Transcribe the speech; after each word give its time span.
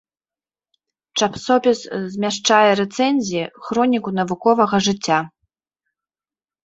Часопіс 1.21 1.79
змяшчае 2.15 2.71
рэцэнзіі, 2.81 3.45
хроніку 3.67 4.09
навуковага 4.21 4.77
жыцця. 4.89 5.19